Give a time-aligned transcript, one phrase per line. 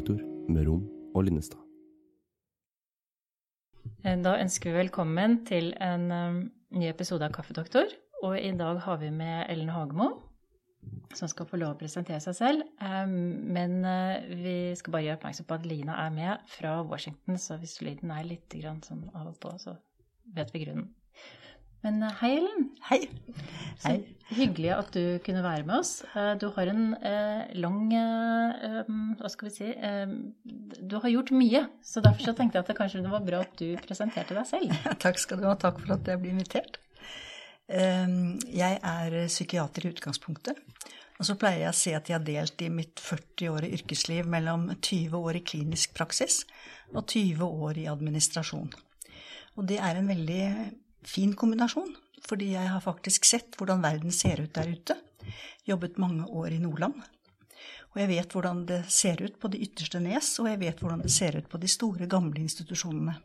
[0.00, 1.60] Kaffedoktor med Rom og Linnestad.
[4.04, 6.38] Eh, Da ønsker vi velkommen til en um,
[6.72, 7.84] ny episode av Kaffedoktor.
[8.22, 10.08] Og i dag har vi med Ellen Hagemo,
[11.14, 12.62] som skal få lov å presentere seg selv.
[12.80, 13.84] Um, men
[14.40, 18.10] vi skal bare gjøre oppmerksom på at Lina er med fra Washington, så hvis lyden
[18.10, 18.56] er litt
[18.86, 19.76] sånn av og på, så
[20.32, 20.88] vet vi grunnen.
[21.84, 22.66] Men uh, hei, Ellen.
[22.90, 22.98] Hei.
[23.80, 24.00] Så Hei.
[24.36, 26.02] hyggelig at du kunne være med oss.
[26.12, 28.82] Eh, Du har en eh, lang eh,
[29.16, 30.12] Hva skal vi si eh,
[30.76, 33.40] Du har gjort mye, så derfor så tenkte jeg at det kanskje det var bra
[33.46, 34.76] at du presenterte deg selv.
[35.04, 35.54] Takk skal du ha.
[35.56, 36.76] Takk for at jeg ble invitert.
[37.70, 40.58] Jeg er psykiater i utgangspunktet.
[41.20, 44.70] Og så pleier jeg å si at jeg har delt i mitt 40-årige yrkesliv mellom
[44.74, 46.42] 20 år i klinisk praksis
[46.90, 48.72] og 20 år i administrasjon.
[49.56, 50.44] Og det er en veldig
[51.06, 51.94] fin kombinasjon,
[52.26, 54.96] fordi jeg har faktisk sett hvordan verden ser ut der ute.
[55.68, 57.00] Jobbet mange år i Nordland.
[57.90, 61.02] Og jeg vet hvordan det ser ut på de ytterste nes, og jeg vet hvordan
[61.02, 63.16] det ser ut på de store, gamle institusjonene.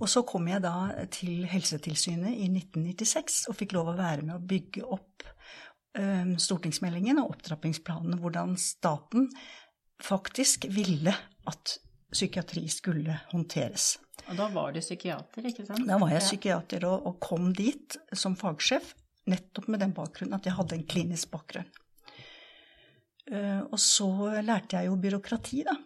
[0.00, 4.36] Og så kom jeg da til Helsetilsynet i 1996 og fikk lov å være med
[4.36, 5.26] å bygge opp
[5.94, 9.28] stortingsmeldingen og opptrappingsplanen, hvordan staten
[10.02, 11.14] faktisk ville
[11.46, 11.76] at
[12.14, 13.94] psykiatri skulle håndteres.
[14.30, 15.84] Og da var du psykiater, ikke sant?
[15.88, 18.94] Da var jeg psykiater og, og kom dit som fagsjef
[19.30, 21.68] nettopp med den bakgrunnen at jeg hadde en klinisk bakgrunn.
[23.32, 24.08] Eh, Og så
[24.44, 25.76] lærte jeg jo byråkrati, da.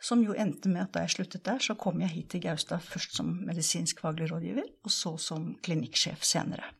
[0.00, 2.80] Som jo endte med at da jeg sluttet der, så kom jeg hit til Gaustad
[2.80, 6.70] først som medisinsk faglig rådgiver, og så som klinikksjef senere.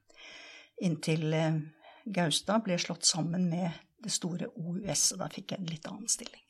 [0.82, 1.60] Inntil eh,
[2.06, 6.08] Gaustad ble slått sammen med det store OUS, og da fikk jeg en litt annen
[6.08, 6.40] stilling.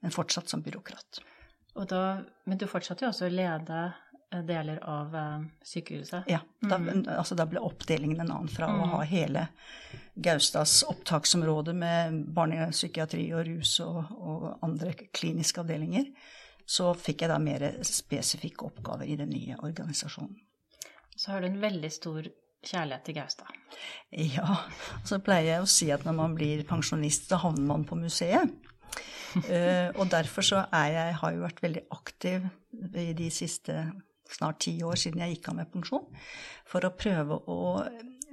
[0.00, 1.20] Men fortsatt som byråkrat.
[1.88, 3.78] Da, men du fortsatte jo også å lede
[4.32, 6.28] eh, deler av eh, sykehuset.
[6.30, 6.80] Ja, da,
[7.14, 9.46] altså da ble oppdelingen en annen fra å ha hele
[10.20, 16.10] Gaustads opptaksområde med barnepsykiatri og rus og, og andre kliniske avdelinger.
[16.70, 20.36] Så fikk jeg da mer spesifikke oppgaver i den nye organisasjonen.
[21.16, 22.26] Så har du en veldig stor
[22.64, 23.56] kjærlighet til Gaustad.
[24.10, 24.62] Ja,
[25.04, 28.52] så pleier jeg å si at når man blir pensjonist, så havner man på museet.
[29.46, 32.46] Eh, og derfor så er jeg, har jeg vært veldig aktiv
[32.98, 33.74] i de siste
[34.30, 36.06] snart ti år siden jeg gikk av med pensjon,
[36.66, 37.58] for å prøve å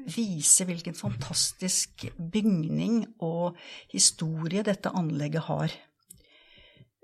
[0.07, 3.57] vise hvilken fantastisk bygning og
[3.91, 5.75] historie dette anlegget har.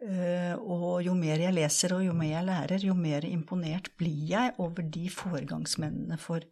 [0.03, 4.25] Eh, Og jo mer jeg leser og jo mer jeg lærer, jo mer imponert blir
[4.33, 6.43] jeg over de foregangsmennene for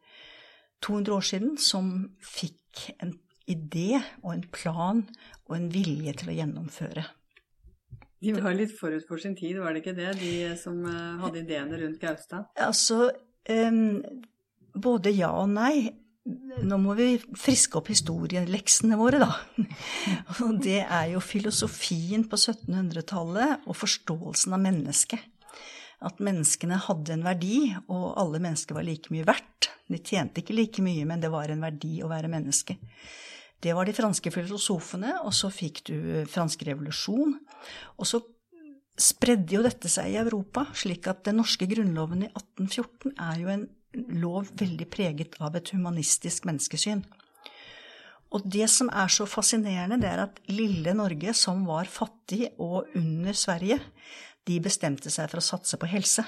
[0.81, 3.13] 200 år siden som fikk en
[3.49, 5.01] idé og en plan
[5.47, 7.03] og en vilje til å gjennomføre.
[8.21, 10.11] De var litt forut for sin tid, var det ikke det?
[10.19, 12.51] De som eh, hadde ideene rundt Gaustad?
[12.61, 13.09] Altså
[13.49, 13.97] um,
[14.77, 15.89] både ja og nei.
[16.61, 19.31] Nå må vi friske opp historieleksene våre, da.
[20.45, 25.23] Og det er jo filosofien på 1700-tallet og forståelsen av mennesket.
[26.05, 29.71] At menneskene hadde en verdi, og alle mennesker var like mye verdt.
[29.89, 32.77] De tjente ikke like mye, men det var en verdi å være menneske.
[33.61, 35.97] Det var de franske filosofene, og så fikk du
[36.29, 37.35] fransk revolusjon.
[38.01, 38.21] Og så
[38.97, 43.51] spredde jo dette seg i Europa, slik at den norske grunnloven i 1814 er jo
[43.53, 43.67] en
[44.21, 47.03] lov veldig preget av et humanistisk menneskesyn.
[48.31, 52.87] Og det som er så fascinerende, det er at lille Norge, som var fattig og
[52.95, 53.81] under Sverige,
[54.47, 56.23] de bestemte seg for å satse på helse.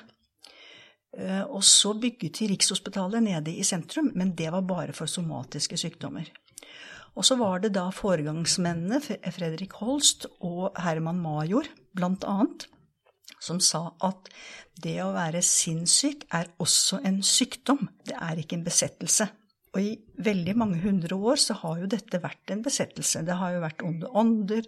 [1.16, 5.78] Eh, Og så bygget de Rikshospitalet nede i sentrum, men det var bare for somatiske
[5.80, 6.28] sykdommer.
[7.14, 9.02] Og så var det da foregangsmennene,
[9.34, 12.68] Fredrik Holst og Herman Major blant annet,
[13.44, 14.32] som sa at
[14.84, 19.30] det å være sinnssyk er også en sykdom, det er ikke en besettelse.
[19.74, 23.24] Og i veldig mange hundre år så har jo dette vært en besettelse.
[23.26, 24.68] Det har jo vært onde ånder,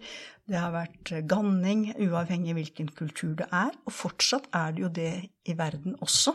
[0.50, 3.76] det har vært ganning, uavhengig av hvilken kultur det er.
[3.86, 5.12] Og fortsatt er det jo det
[5.46, 6.34] i verden også,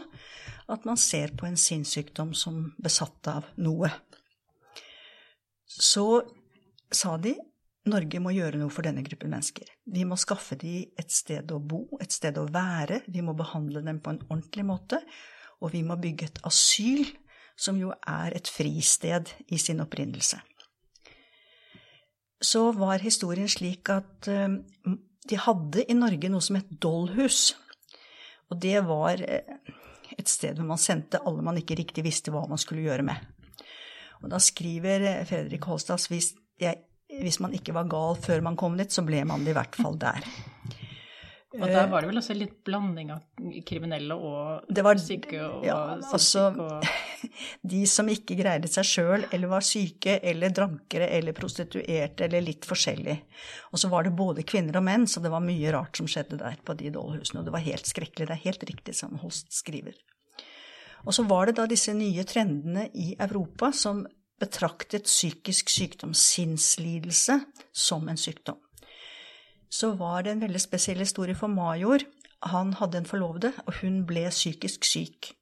[0.71, 3.91] at man ser på en sinnssykdom som besatt av noe.
[5.71, 6.23] Så
[6.91, 7.37] sa de
[7.91, 9.69] Norge må gjøre noe for denne gruppen mennesker.
[9.89, 13.01] Vi må skaffe dem et sted å bo, et sted å være.
[13.09, 15.01] Vi må behandle dem på en ordentlig måte.
[15.65, 17.07] Og vi må bygge et asyl,
[17.57, 20.41] som jo er et fristed i sin opprinnelse.
[22.41, 24.55] Så var historien slik at eh,
[25.29, 27.51] de hadde i Norge noe som het dollhus.
[28.53, 29.59] Og det var eh,
[30.17, 33.29] et sted hvor man sendte alle man ikke riktig visste hva man skulle gjøre med.
[34.23, 36.83] Og da skriver eh, Fredrik Holstads hvis, jeg,
[37.23, 39.79] hvis man ikke var gal før man kom dit, så ble man det i hvert
[39.81, 40.27] fall der.
[41.51, 43.25] Og der var det vel også litt blanding av
[43.67, 46.85] kriminelle og Det var- syke og ja, altså- og
[47.73, 52.65] De som ikke greide seg sjøl, eller var syke, eller drankere, eller prostituerte, eller litt
[52.65, 53.17] forskjellig.
[53.73, 56.39] Og så var det både kvinner og menn, så det var mye rart som skjedde
[56.39, 57.41] der på de dollhusene.
[57.43, 58.31] Og det var helt skrekkelig.
[58.31, 59.99] Det er helt riktig som Holst skriver.
[61.07, 64.05] Og så var det da disse nye trendene i Europa som
[64.41, 67.41] betraktet psykisk sykdom, sinnslidelse,
[67.73, 68.59] som en sykdom.
[69.71, 72.03] Så var det en veldig spesiell historie for Major.
[72.51, 75.35] Han hadde en forlovede, og hun ble psykisk syk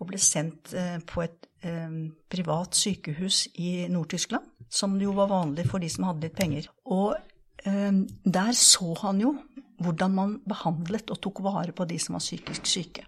[0.00, 1.92] og ble sendt eh, på et eh,
[2.30, 6.66] privat sykehus i Nord-Tyskland, som jo var vanlig for de som hadde litt penger.
[6.90, 7.14] Og
[7.66, 9.36] eh, der så han jo
[9.84, 13.06] hvordan man behandlet og tok vare på de som var psykisk syke.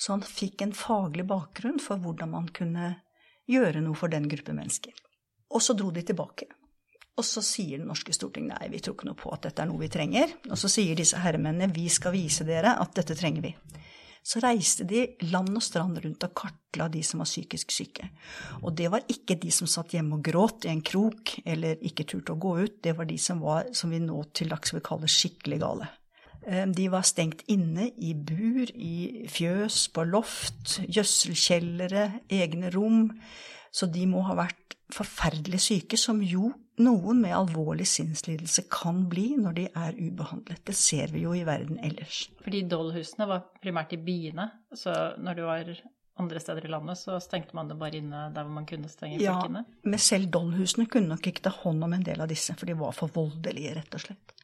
[0.00, 2.94] Så han fikk en faglig bakgrunn for hvordan man kunne
[3.50, 4.96] gjøre noe for den gruppe mennesker.
[5.50, 6.48] Og så dro de tilbake.
[7.20, 9.68] Og så sier det norske storting nei, vi tror ikke noe på at dette er
[9.68, 10.32] noe vi trenger.
[10.48, 13.52] Og så sier disse herremennene vi skal vise dere at dette trenger vi.
[14.22, 18.08] Så reiste de land og strand rundt og kartla de som var psykisk syke.
[18.60, 22.08] Og det var ikke de som satt hjemme og gråt i en krok eller ikke
[22.08, 24.84] turte å gå ut, det var de som var, som vi nå til dags vil
[24.84, 25.88] kalle skikkelig gale.
[26.46, 33.10] Eh, De var stengt inne i bur, i fjøs, på loft, gjødselkjellere, egne rom.
[33.72, 36.50] Så de må ha vært forferdelig syke, som jo
[36.80, 40.62] noen med alvorlig sinnslidelse kan bli når de er ubehandlet.
[40.66, 42.24] Det ser vi jo i verden ellers.
[42.42, 45.70] Fordi dollhusene var primært i byene, så når du var
[46.20, 49.20] andre steder i landet, så stengte man det bare inne der hvor man kunne stenge
[49.22, 49.62] Ja, fylkene.
[49.84, 52.74] men selv dollhusene kunne nok ikke ta hånd om en del av disse, for de
[52.80, 54.34] var for voldelige, rett og slett.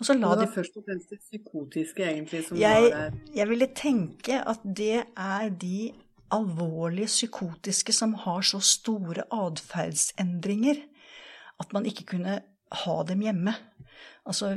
[0.00, 3.18] Og så la Det de først og fremst det psykotiske egentlig som jeg, var der.
[3.36, 5.90] jeg ville tenke at det er de
[6.32, 10.80] alvorlige psykotiske som har så store atferdsendringer
[11.60, 12.38] at man ikke kunne
[12.84, 13.54] ha dem hjemme.
[14.28, 14.52] Altså,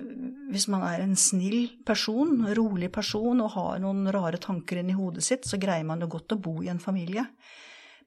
[0.52, 5.24] hvis man er en snill person, rolig person, og har noen rare tanker inni hodet
[5.26, 7.26] sitt, så greier man jo godt å bo i en familie.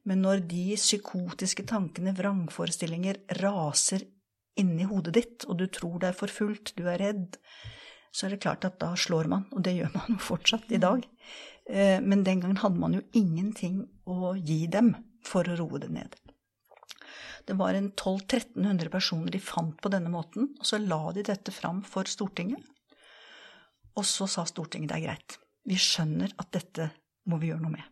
[0.07, 4.07] Men når de psykotiske tankene, vrangforestillinger, raser
[4.61, 7.39] inni hodet ditt, og du tror det er for fullt, du er redd,
[8.17, 10.81] så er det klart at da slår man, og det gjør man jo fortsatt i
[10.83, 11.05] dag.
[11.69, 14.95] Eh, Men den gangen hadde man jo ingenting å gi dem
[15.27, 16.17] for å roe det ned.
[17.47, 21.53] Det var en 1200-1300 personer de fant på denne måten, og så la de dette
[21.55, 22.63] fram for Stortinget.
[23.97, 25.37] Og så sa Stortinget det er greit,
[25.67, 26.91] vi skjønner at dette
[27.31, 27.85] må vi gjøre noe med.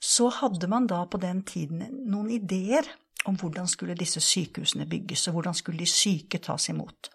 [0.00, 2.86] Så hadde man da på den tiden noen ideer
[3.28, 7.10] om hvordan skulle disse sykehusene bygges, og hvordan skulle de syke tas imot.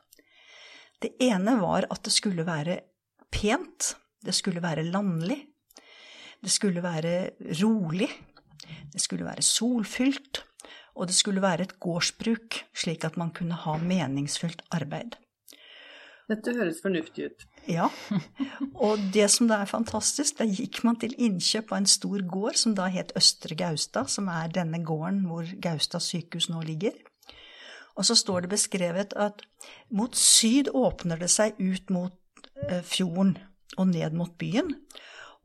[1.02, 2.80] Det ene var at det skulle være
[3.32, 5.38] pent, det skulle være landlig,
[6.42, 7.32] det skulle være
[7.62, 8.10] rolig,
[8.94, 10.44] det skulle være solfylt,
[10.96, 15.18] og det skulle være et gårdsbruk, slik at man kunne ha meningsfylt arbeid.
[16.26, 17.44] Dette høres fornuftig ut.
[17.70, 17.90] Ja,
[18.86, 22.58] og det som da er fantastisk, da gikk man til innkjøp av en stor gård
[22.58, 26.98] som da het Østre Gaustad, som er denne gården hvor Gaustad sykehus nå ligger.
[27.96, 29.46] Og så står det beskrevet at
[29.94, 33.38] mot syd åpner det seg ut mot eh, fjorden
[33.78, 34.74] og ned mot byen,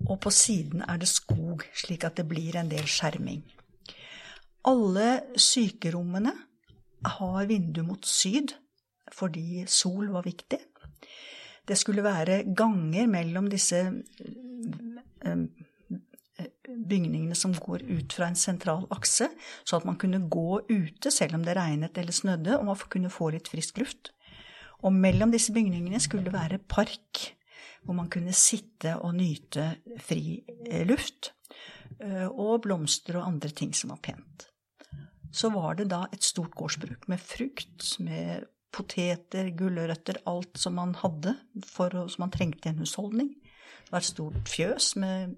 [0.08, 3.44] og på siden er det skog, slik at det blir en del skjerming.
[4.68, 6.32] Alle sykerommene
[7.16, 8.54] har vindu mot syd,
[9.12, 10.60] fordi sol var viktig.
[11.68, 13.82] Det skulle være ganger mellom disse
[15.24, 15.42] eh,
[16.90, 19.28] bygningene som går ut fra en sentral akse,
[19.64, 23.12] så at man kunne gå ute selv om det regnet eller snødde, og man kunne
[23.12, 24.12] få litt frisk luft.
[24.80, 27.26] Og mellom disse bygningene skulle det være park,
[27.84, 31.32] hvor man kunne sitte og nyte fri eh, luft,
[32.00, 34.48] eh, og blomster og andre ting som var pent.
[35.32, 40.94] Så var det da et stort gårdsbruk med frukt, med poteter, gulrøtter, alt som man
[41.00, 41.34] hadde
[41.66, 43.32] for, som man trengte i en husholdning.
[43.34, 45.34] Det var et stort fjøs med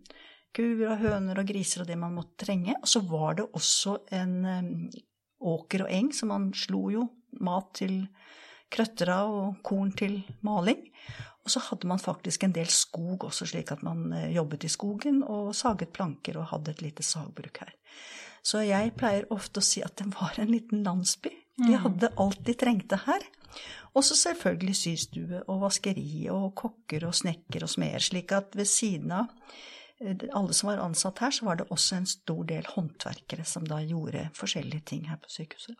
[0.53, 2.77] kuer og høner og griser og det man måtte trenge.
[2.81, 4.91] Og så var det også en
[5.43, 7.07] åker og eng, så man slo jo
[7.43, 8.03] mat til
[8.73, 10.85] krøtter og korn til maling.
[11.43, 14.71] Og så hadde man faktisk en del skog også, slik at man eh, jobbet i
[14.71, 17.73] skogen og saget planker og hadde et lite sagbruk her.
[18.47, 21.33] Så jeg pleier ofte å si at det var en liten landsby.
[21.66, 23.26] De hadde alt de trengte her.
[23.92, 28.69] Og så selvfølgelig systue og vaskeri og kokker og snekker og smeder, slik at ved
[28.69, 29.28] siden av
[30.00, 33.69] eh, alle som var ansatt her, så var det også en stor del håndverkere som
[33.69, 35.76] da gjorde forskjellige ting her på sykehuset.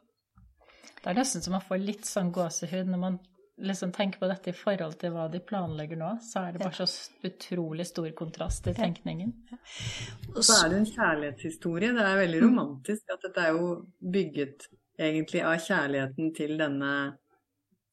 [1.03, 3.17] Det er nesten så man får litt sånn gåsehud når man
[3.63, 6.13] liksom tenker på dette i forhold til hva de planlegger nå.
[6.25, 9.33] Så er det bare så utrolig stor kontrast i tenkningen.
[10.35, 11.93] Og Så er det en kjærlighetshistorie.
[11.97, 13.75] Det er veldig romantisk at dette er jo
[14.15, 14.69] bygget
[15.03, 16.93] egentlig av kjærligheten til denne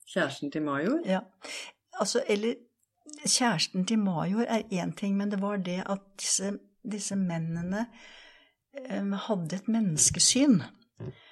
[0.09, 0.99] kjæresten til Major.
[1.05, 1.21] Ja,
[1.99, 2.55] altså, eller
[3.25, 6.53] kjæresten til Major er én ting, men det var det at disse,
[6.91, 7.85] disse mennene
[8.73, 10.61] eh, hadde et menneskesyn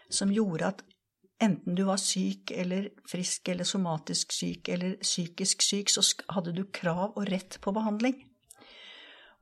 [0.10, 0.84] som gjorde at
[1.44, 6.04] enten du var syk eller frisk eller somatisk syk eller psykisk syk, så
[6.34, 8.24] hadde du krav og rett på behandling.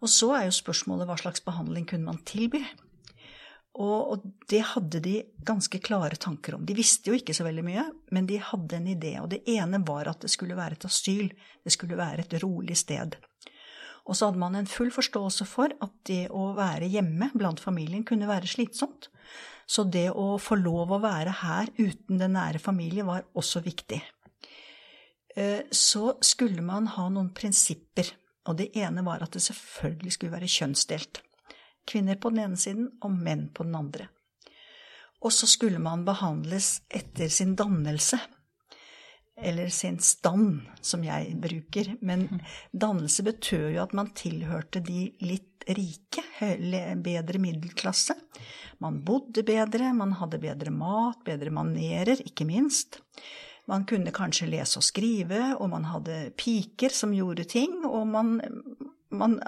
[0.04, 2.60] Og så er jo spørsmålet hva slags behandling kunne man tilby?
[3.75, 6.63] Og, og, det hadde de ganske klare tanker om.
[6.65, 7.84] De visste jo ikke så veldig mye,
[8.15, 9.17] men de hadde en idé.
[9.20, 11.27] Og det ene var at det skulle være et asyl.
[11.63, 13.17] Det skulle være et rolig sted.
[14.05, 18.05] Og så hadde man en full forståelse for at det å være hjemme blant familien
[18.08, 19.10] kunne være slitsomt.
[19.65, 24.00] Så det å få lov å være her uten den nære familie var også viktig.
[25.36, 28.13] Eh, så skulle man ha noen prinsipper,
[28.46, 31.25] og det ene var at det selvfølgelig skulle være kjønnsdelt.
[31.86, 34.10] Kvinner på den ene siden og menn på den andre.
[35.25, 38.20] Og så skulle man behandles etter sin dannelse.
[39.36, 41.96] Eller sin stand, som jeg bruker.
[42.01, 42.27] Men
[42.72, 46.24] dannelse betød jo at man tilhørte de litt rike,
[47.04, 48.15] bedre middelklasse.
[48.84, 53.01] Man bodde bedre, man hadde bedre mat, bedre manerer, ikke minst.
[53.68, 58.38] Man kunne kanskje lese og skrive, og man hadde piker som gjorde ting, og man,
[59.17, 59.39] man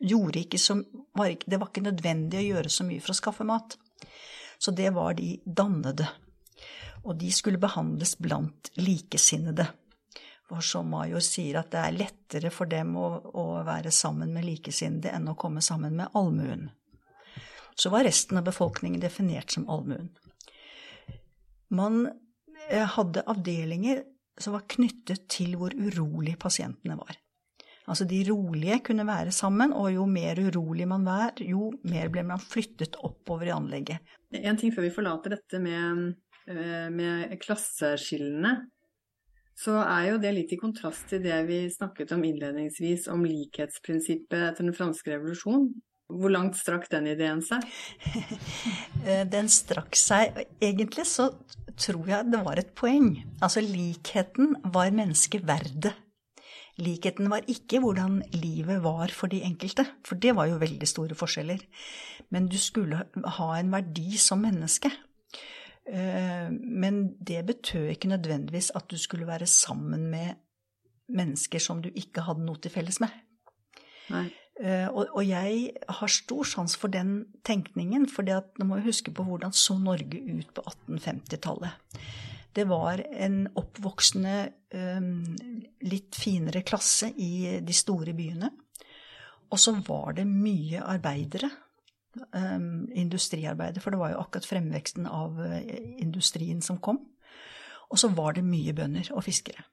[0.00, 3.76] gjorde ikke så Det var ikke nødvendig å gjøre så mye for å skaffe mat.
[4.58, 6.08] Så det var de dannede.
[7.02, 9.66] Og de skulle behandles blant likesinnede.
[10.48, 14.46] For som Major sier, at det er lettere for dem å, å være sammen med
[14.46, 16.68] likesinnede enn å komme sammen med allmuen.
[17.74, 20.10] Så var resten av befolkningen definert som allmuen.
[21.72, 22.04] Man
[22.68, 24.04] eh, hadde avdelinger
[24.38, 27.16] som var knyttet til hvor urolig pasientene var.
[27.92, 32.24] Altså de rolige kunne være sammen, og jo mer urolig man var, jo mer ble
[32.24, 34.14] man flyttet oppover i anlegget.
[34.32, 36.14] En ting før vi forlater dette med,
[36.48, 38.54] eh, med klasseskillene,
[39.62, 44.38] så er jo det litt i kontrast til det vi snakket om innledningsvis, om likhetsprinsippet
[44.48, 45.68] etter den franske revolusjon.
[46.12, 47.64] Hvor langt strakk den ideen seg?
[49.02, 51.24] Eh, den strakk seg Egentlig så
[51.74, 53.16] tror jeg det var et poeng.
[53.42, 55.96] Altså likheten var menneskeverdet.
[56.82, 61.16] Likheten var ikke hvordan livet var for de enkelte, for det var jo veldig store
[61.18, 61.62] forskjeller.
[62.34, 63.04] Men du skulle
[63.38, 64.90] ha en verdi som menneske.
[65.86, 70.34] Eh, men det betød ikke nødvendigvis at du skulle være sammen med
[71.08, 73.10] mennesker som du ikke hadde noe til felles med.
[74.12, 74.28] Nei.
[74.60, 79.24] Eh, og, jeg har stor sans for den tenkningen, for nå må vi huske på
[79.24, 81.98] hvordan så Norge ut på 1850-tallet.
[82.52, 84.52] Det var en oppvoksende,
[85.88, 88.50] litt finere klasse i de store byene.
[89.52, 91.50] Og så var det mye arbeidere.
[92.96, 96.98] Industriarbeidere, for det var jo akkurat fremveksten av eh, industrien som kom.
[97.88, 99.64] Og så var det mye bønder og fiskere.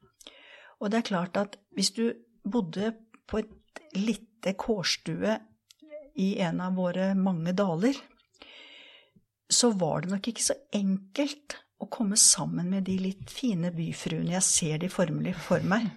[0.79, 2.05] Og det er klart at hvis du
[2.47, 2.93] bodde
[3.27, 5.35] på et lite kårstue
[6.19, 7.95] i en av våre mange daler,
[9.49, 14.35] så var det nok ikke så enkelt å komme sammen med de litt fine byfruene,
[14.35, 15.87] jeg ser de formelig for meg,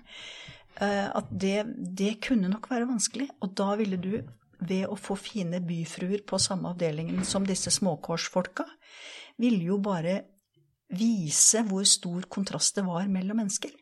[0.79, 3.29] eh, at det, det kunne nok være vanskelig.
[3.43, 4.15] Og da ville du,
[4.63, 8.69] ved å få fine byfruer på samme avdelingen som disse småkårsfolka,
[9.43, 10.21] ville jo bare
[10.93, 13.73] vise hvor stor kontrast det var mellom mennesker.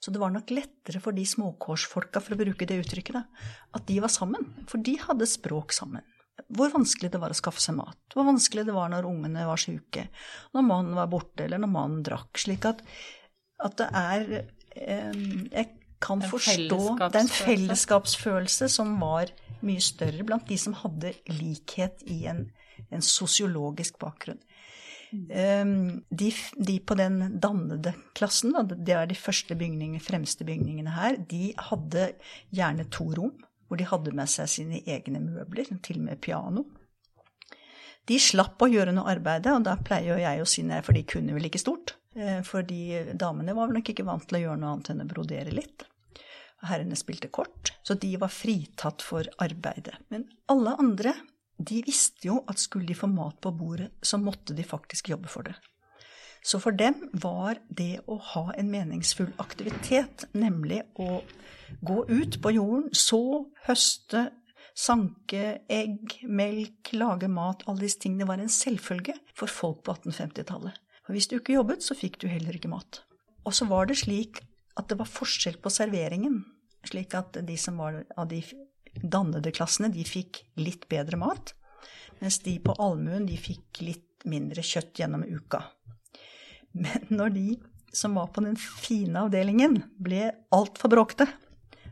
[0.00, 3.86] Så det var nok lettere for de småkårsfolka, for å bruke det uttrykket, da, at
[3.86, 4.48] de var sammen.
[4.66, 6.02] For de hadde språk sammen
[6.48, 9.60] hvor vanskelig det var å skaffe seg mat, hvor vanskelig det var når ungene var
[9.60, 10.08] syke,
[10.56, 12.40] når mannen var borte, eller når mannen drakk.
[12.40, 12.82] Slik at,
[13.64, 15.68] at det er eh, Jeg
[16.00, 19.32] kan en forstå den fellesskapsfølelse som var
[19.66, 22.46] mye større blant de som hadde likhet i en,
[22.88, 24.40] en sosiologisk bakgrunn.
[25.10, 31.18] Um, de, de, på den dannede klassen, det er de første bygningene, fremste bygningene her,
[31.18, 32.12] de hadde
[32.54, 33.34] gjerne to rom
[33.70, 36.64] hvor de hadde med seg sine egne møbler, til og med piano.
[38.10, 41.04] De slapp å gjøre noe arbeid, og da pleier jeg å si nei, for de
[41.06, 41.94] kunne vel ikke stort.
[42.18, 45.08] Eh, fordi damene var vel nok ikke vant til å gjøre noe annet enn å
[45.12, 45.86] brodere litt.
[46.66, 49.94] Herrene spilte kort, så de var fritatt for arbeidet.
[50.10, 51.14] Men alle andre,
[51.56, 55.30] de visste jo at skulle de få mat på bordet, så måtte de faktisk jobbe
[55.30, 55.54] for det.
[56.42, 61.20] Så for dem var det å ha en meningsfull aktivitet, nemlig å
[61.84, 64.30] gå ut på jorden, så, høste,
[64.76, 70.78] sanke egg, melk, lage mat, alle disse tingene var en selvfølge for folk på 1850-tallet.
[71.04, 73.02] For hvis du ikke jobbet, så fikk du heller ikke mat.
[73.44, 74.42] Og så var det slik
[74.80, 76.42] at det var forskjell på serveringen,
[76.88, 78.40] slik at de som var av de
[79.02, 81.52] dannede klassene, de fikk litt bedre mat,
[82.20, 85.64] mens de på allmuen, de fikk litt mindre kjøtt gjennom uka.
[86.72, 87.46] Men når de
[87.92, 91.26] som var på den fine avdelingen, ble altfor bråkete,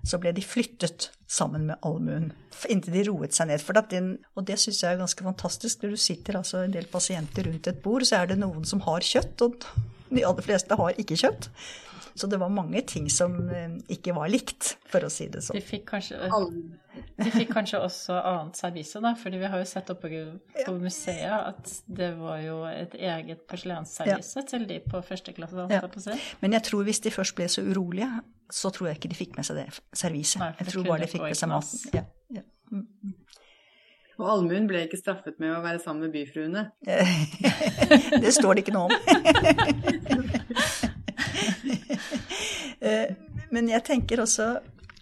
[0.06, 2.30] så ble de flyttet sammen med allmuen
[2.70, 3.62] inntil de roet seg ned.
[3.62, 5.82] For den, og det syns jeg er ganske fantastisk.
[5.82, 8.82] Når du sitter altså en del pasienter rundt et bord, så er det noen som
[8.86, 9.68] har kjøtt, og
[10.08, 11.50] de aller fleste har ikke kjøtt.
[12.18, 15.58] Så det var mange ting som eh, ikke var likt, for å si det sånn.
[15.58, 16.18] De fikk kanskje,
[17.18, 20.10] de fikk kanskje også annet servise, da, fordi vi har jo sett oppe
[20.54, 24.46] på museet at det var jo et eget porselensservise ja.
[24.48, 25.66] til de på første klasse.
[25.70, 25.80] Ja.
[25.82, 26.02] På
[26.40, 28.10] Men jeg tror hvis de først ble så urolige,
[28.50, 30.42] så tror jeg ikke de fikk med seg det serviset.
[30.60, 31.78] Jeg tror bare de fikk med seg maten.
[31.94, 32.04] Ja.
[32.38, 32.44] Ja.
[32.70, 33.16] Mm.
[34.18, 36.64] Og allmuen ble ikke straffet med å være sammen med byfruene?
[38.24, 38.94] det står det ikke noe om.
[42.78, 43.10] Eh,
[43.50, 44.44] men jeg tenker også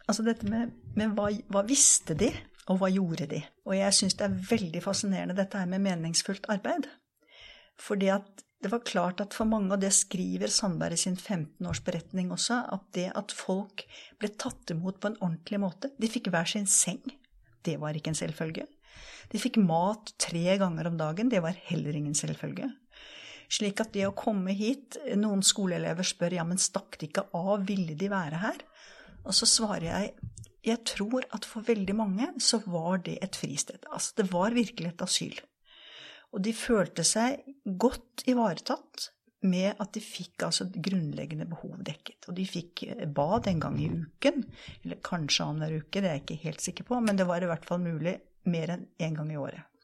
[0.06, 2.30] altså dette med, med hva, hva, visste de,
[2.70, 3.42] og hva gjorde de?
[3.68, 6.88] Og jeg syns det er veldig fascinerende dette her med meningsfullt arbeid.
[7.82, 12.32] Fordi at det var klart at for mange, og det skriver Sandberg i sin 15-årsberetning
[12.34, 13.84] også, at det at folk
[14.18, 17.02] ble tatt imot på en ordentlig måte De fikk hver sin seng.
[17.62, 18.64] Det var ikke en selvfølge.
[19.30, 21.30] De fikk mat tre ganger om dagen.
[21.30, 22.70] Det var heller ingen selvfølge.
[23.52, 27.60] Slik at det å komme hit Noen skoleelever spør ja, men stakk de ikke av,
[27.68, 28.64] ville de være her?
[29.26, 30.14] Og så svarer jeg
[30.66, 33.84] jeg tror at for veldig mange så var det et fristed.
[33.86, 35.36] Altså det var virkelig et asyl.
[36.34, 37.44] Og de følte seg
[37.78, 39.10] godt ivaretatt
[39.46, 42.26] med at de fikk altså grunnleggende behov dekket.
[42.26, 42.82] Og de fikk
[43.14, 44.42] bad en gang i uken,
[44.82, 47.50] eller kanskje annenhver uke, det er jeg ikke helt sikker på, men det var i
[47.50, 48.16] hvert fall mulig
[48.50, 49.75] mer enn én en gang i året.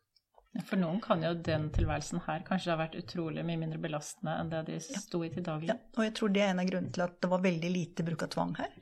[0.61, 4.51] For noen kan jo den tilværelsen her kanskje ha vært utrolig mye mindre belastende enn
[4.53, 5.71] det de sto i til daglig.
[5.73, 8.05] Ja, og jeg tror det er en av grunnene til at det var veldig lite
[8.05, 8.75] bruk av tvang her.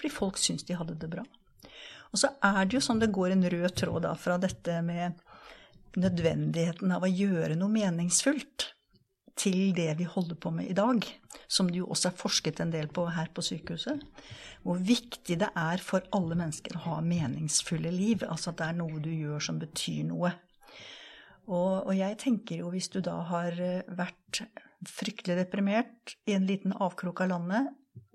[0.00, 1.26] Fordi folk syntes de hadde det bra.
[2.10, 5.20] Og så er det jo sånn det går en rød tråd da fra dette med
[6.00, 8.70] nødvendigheten av å gjøre noe meningsfullt
[9.40, 11.04] til det vi holder på med i dag,
[11.48, 14.02] som det jo også er forsket en del på her på sykehuset.
[14.64, 18.24] Hvor viktig det er for alle mennesker å ha meningsfulle liv.
[18.26, 20.34] Altså at det er noe du gjør som betyr noe
[21.50, 24.44] og, og, jeg tenker jo hvis du da har eh, vært
[24.86, 27.70] fryktelig deprimert i en liten avkrok av landet,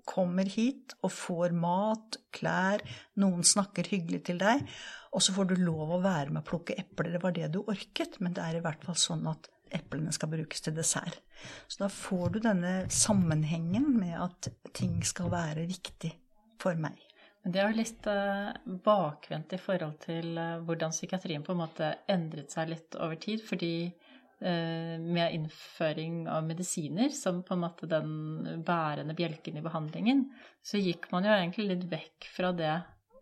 [0.06, 2.82] kommer hit og får mat, klær,
[3.18, 4.62] noen snakker hyggelig til deg,
[5.10, 7.12] og så får du lov å være med å plukke epler.
[7.16, 10.30] Det var det du orket, men det er i hvert fall sånn at eplene skal
[10.30, 11.18] brukes til dessert.
[11.66, 16.14] Så da får du denne sammenhengen med at ting skal være viktig
[16.62, 17.05] for meg.
[17.46, 18.50] Det er jo litt uh,
[18.82, 23.44] bakvendt i forhold til uh, hvordan psykiatrien på en måte endret seg litt over tid.
[23.46, 30.26] Fordi uh, med innføring av medisiner som på en måte den bærende bjelken i behandlingen,
[30.58, 32.74] så gikk man jo egentlig litt vekk fra det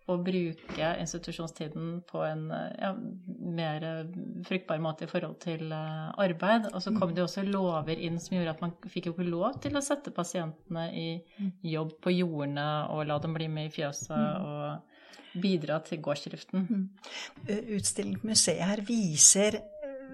[0.05, 2.90] å bruke institusjonstiden på en ja,
[3.57, 3.87] mer
[4.45, 6.69] fruktbar måte i forhold til eh, arbeid.
[6.73, 7.14] Og så kom mm.
[7.17, 10.12] det også lover inn som gjorde at man fikk jo ikke lov til å sette
[10.14, 11.53] pasientene i mm.
[11.73, 14.51] jobb på jordene og la dem bli med i fjøset mm.
[14.51, 16.69] og bidra til gårdsdriften.
[17.49, 19.59] Utstillingen på museet her viser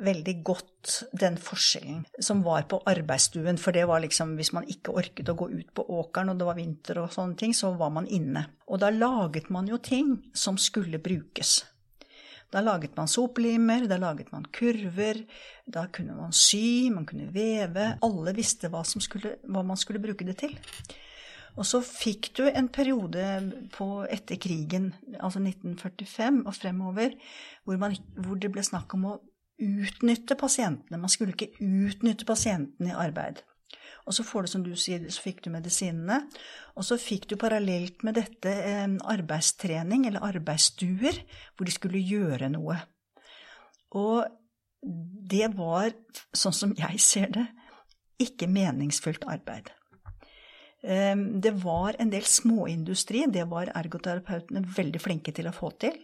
[0.04, 3.58] veldig godt den forskjellen som var på arbeidsstuen.
[3.60, 6.48] For det var liksom hvis man ikke orket å gå ut på åkeren og det
[6.48, 8.46] var vinter og sånne ting, så var man inne.
[8.70, 11.60] Og da laget man jo ting som skulle brukes.
[12.50, 15.22] Da laget man soplimer, da laget man kurver,
[15.70, 17.92] da kunne man sy, man kunne veve.
[18.02, 20.56] Alle visste hva, skulle, hva man skulle bruke det til.
[21.58, 23.22] Og så fikk du en periode
[24.10, 27.16] etter krigen, altså 1945 og fremover,
[27.66, 29.16] hvor, man, hvor det ble snakk om å
[29.60, 30.98] utnytte pasientene.
[31.00, 33.42] Man skulle ikke utnytte pasientene i arbeid.
[34.08, 36.22] Og så får du, som du sier, så fikk du medisinene.
[36.74, 38.54] Og så fikk du parallelt med dette
[39.12, 41.20] arbeidstrening, eller arbeidsstuer,
[41.54, 42.78] hvor de skulle gjøre noe.
[44.00, 44.24] Og
[45.30, 45.92] det var,
[46.32, 47.46] sånn som jeg ser det,
[48.20, 49.70] ikke meningsfullt arbeid.
[50.82, 55.98] Ehm, det var en del småindustri, det var ergoterapeutene veldig flinke til å få til.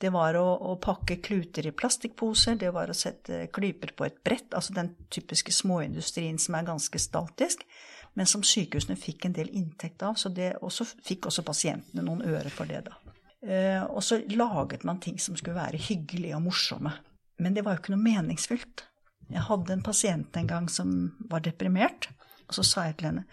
[0.00, 4.22] Det var å, å, pakke kluter i plastikkposer, det var å sette klyper på et
[4.24, 7.66] brett, altså den typiske småindustrien som er ganske statisk,
[8.14, 12.24] men som sykehusene fikk en del inntekt av, så det også, fikk også pasientene noen
[12.24, 12.96] øre for det, da.
[13.44, 16.94] Ehm, og så laget man ting som skulle være hyggelige og morsomme.
[17.42, 18.86] Men det var jo ikke noe meningsfylt.
[19.34, 22.08] Jeg hadde en pasient en gang som var deprimert,
[22.48, 23.26] og så sa jeg til henne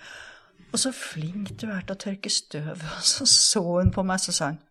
[0.71, 2.83] og så flink du er til å tørke støv.
[2.97, 4.61] Og så så hun på meg, så sa hun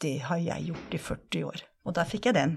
[0.00, 1.62] det har jeg gjort i 40 år.
[1.84, 2.54] Og der fikk jeg den.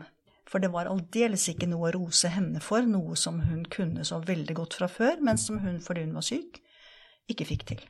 [0.47, 4.21] For det var aldeles ikke noe å rose henne for, noe som hun kunne så
[4.23, 6.59] veldig godt fra før, men som hun, fordi hun var syk,
[7.31, 7.81] ikke fikk til.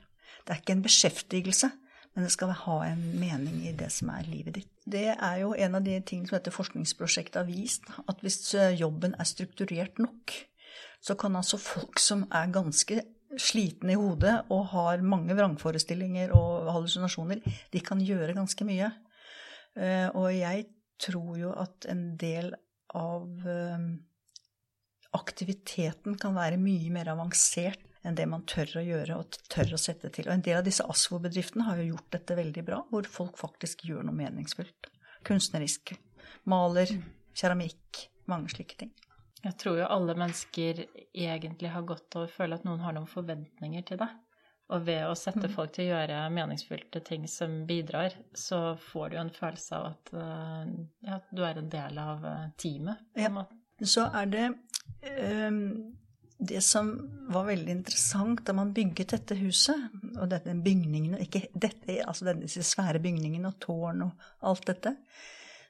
[0.42, 1.70] Det er ikke en beskjeftigelse,
[2.14, 4.72] men det skal ha en mening i det som er livet ditt.
[4.86, 8.40] Det er jo en av de tingene som dette forskningsprosjektet har vist, at hvis
[8.80, 10.34] jobben er strukturert nok,
[11.04, 13.02] så kan altså folk som er ganske
[13.42, 18.90] slitne i hodet og har mange vrangforestillinger og hallusinasjoner, de kan gjøre ganske mye.
[19.78, 20.68] Eh, og jeg
[21.02, 22.54] tror jo at en del
[22.94, 23.88] av eh,
[25.18, 29.80] aktiviteten kan være mye mer avansert enn det man tør å gjøre og tør å
[29.80, 30.28] sette til.
[30.28, 33.86] Og en del av disse ASVO-bedriftene har jo gjort dette veldig bra, hvor folk faktisk
[33.88, 34.90] gjør noe meningsfullt.
[35.24, 35.96] Kunstnerisk.
[36.52, 36.92] Maler,
[37.40, 38.92] keramikk, mange slike ting.
[39.44, 43.10] Jeg tror jo alle mennesker egentlig har godt av å føle at noen har noen
[43.12, 44.14] forventninger til deg.
[44.74, 45.54] Og ved å sette Mm.
[45.54, 49.86] folk til å gjøre meningsfylte ting som bidrar, så får du jo en følelse av
[49.92, 50.72] at eh,
[51.10, 53.04] ja, du er en del av eh, teamet.
[53.20, 53.46] Ja.
[53.84, 54.46] Så er det
[55.50, 55.94] um,
[56.44, 56.90] Det som
[57.32, 59.80] var veldig interessant da man bygget dette huset,
[60.18, 64.96] og denne bygningen, ikke dette, altså disse svære bygningene og tårn og alt dette,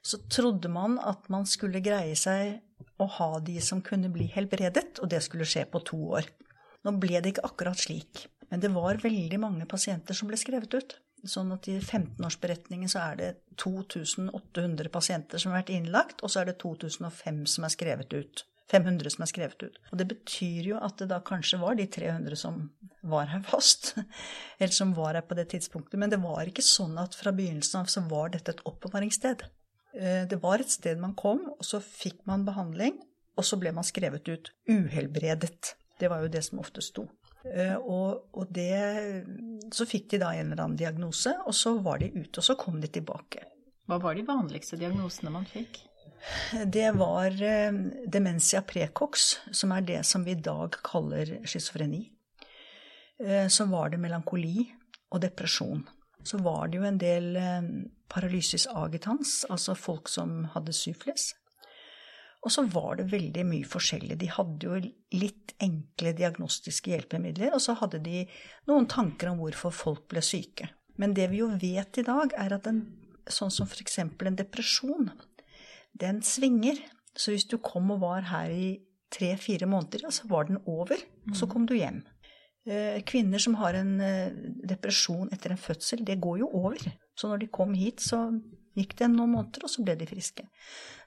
[0.04, 2.60] så trodde man at man skulle greie seg
[3.00, 6.28] å ha de som kunne bli helbredet, og det skulle skje på to år.
[6.84, 10.76] Nå ble det ikke akkurat slik, men det var veldig mange pasienter som ble skrevet
[10.76, 10.98] ut.
[11.24, 13.28] Sånn at i 15-årsberetningen så er det
[13.62, 18.44] 2800 pasienter som har vært innlagt, og så er det 2005 som er skrevet ut.
[18.72, 19.80] 500 som er skrevet ut.
[19.92, 22.62] Og det betyr jo at det da kanskje var de 300 som
[23.04, 23.94] var her fast,
[24.58, 25.98] eller som var her på det tidspunktet.
[26.00, 29.44] Men det var ikke sånn at fra begynnelsen av så var dette et oppbevaringssted.
[29.98, 32.98] Eh, Det var et sted man kom, og så fikk man behandling,
[33.36, 35.74] og så ble man skrevet ut uhelbredet.
[35.98, 37.08] Det var jo det som ofte sto.
[37.44, 39.24] Eh, Og, og det
[39.72, 42.56] Så fikk de da en eller annen diagnose, og så var de ute, og så
[42.56, 43.44] kom de tilbake.
[43.86, 45.82] Hva var de vanligste diagnosene man fikk?
[46.72, 47.72] Det var eh,
[48.08, 52.10] demensia precox, som er det som vi i dag kaller schizofreni.
[53.20, 54.70] Eh, Så var det melankoli
[55.12, 55.84] og depresjon.
[56.24, 57.70] Så var det jo en del eh,
[58.10, 61.32] paralysis agitans, altså folk som hadde syfles.
[62.44, 64.18] Og så var det veldig mye forskjellig.
[64.20, 64.78] De hadde jo
[65.16, 68.26] litt enkle diagnostiske hjelpemidler, og så hadde de
[68.68, 70.68] noen tanker om hvorfor folk ble syke.
[71.00, 72.84] Men det vi jo vet i dag, er at en,
[73.32, 73.98] sånn som f.eks.
[74.04, 75.08] en depresjon,
[75.96, 76.82] den svinger.
[77.16, 78.68] Så hvis du kom og var her i
[79.14, 81.00] tre-fire måneder, ja, så var den over.
[81.30, 82.02] Og så kom du hjem.
[82.66, 84.32] Eh, Kvinner som har en eh,
[84.64, 86.80] depresjon etter en fødsel, det går jo over.
[87.16, 88.30] Så når de kom hit, så
[88.74, 90.46] gikk det noen måneder, og så ble de friske.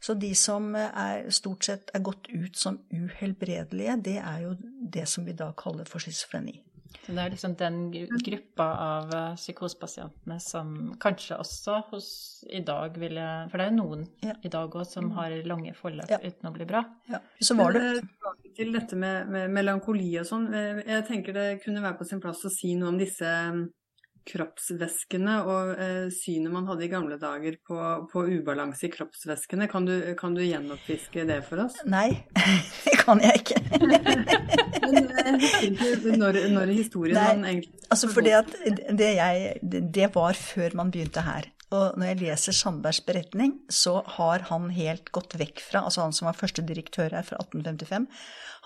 [0.04, 4.56] Så de som eh, er, stort sett er gått ut som uhelbredelige, det er jo
[4.94, 6.60] det som vi da kaller for schizofreni.
[7.06, 7.78] Så det er liksom den
[8.24, 10.74] gruppa av eh, psykosepasientene som
[11.04, 12.08] kanskje også hos
[12.50, 14.34] i dag ville For det er jo noen Ja.
[14.44, 16.18] i dag òg som har lange forløp Ja.
[16.24, 16.84] uten å bli bra.
[17.10, 17.20] Ja.
[17.42, 20.48] Så var det eh, tilbake til dette med, med melankoli og sånn.
[20.54, 23.68] eh, Jeg tenker det kunne være på sin plass å si noe om disse mm,
[24.28, 27.80] kroppsvæskene og eh, synet man hadde i gamle dager på,
[28.12, 29.70] på ubalanse i kroppsvæskene.
[29.72, 31.80] Kan du, kan du gjenoppfiske det for oss?
[31.88, 32.10] Nei,
[32.86, 33.62] det kan jeg ikke.
[34.88, 38.50] Men eh, ikke når, når historien Nei, man egentlig Altså fordi at
[39.00, 41.48] det, jeg, det det var før man begynte her.
[41.76, 46.16] Og når jeg leser Sandbergs beretning, så har han helt gått vekk fra Altså han
[46.16, 48.08] som var første direktør her fra 1855,